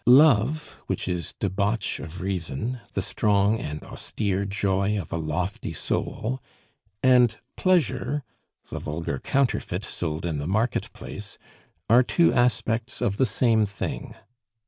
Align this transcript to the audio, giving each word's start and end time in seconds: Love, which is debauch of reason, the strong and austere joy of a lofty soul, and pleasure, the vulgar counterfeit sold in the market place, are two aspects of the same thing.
Love, 0.07 0.81
which 0.87 1.07
is 1.07 1.35
debauch 1.39 1.99
of 1.99 2.21
reason, 2.21 2.79
the 2.93 3.03
strong 3.03 3.59
and 3.59 3.83
austere 3.83 4.45
joy 4.45 4.99
of 4.99 5.11
a 5.11 5.15
lofty 5.15 5.73
soul, 5.73 6.41
and 7.03 7.37
pleasure, 7.55 8.23
the 8.71 8.79
vulgar 8.79 9.19
counterfeit 9.19 9.83
sold 9.83 10.25
in 10.25 10.39
the 10.39 10.47
market 10.47 10.91
place, 10.93 11.37
are 11.87 12.01
two 12.01 12.33
aspects 12.33 12.99
of 12.99 13.17
the 13.17 13.27
same 13.27 13.63
thing. 13.63 14.15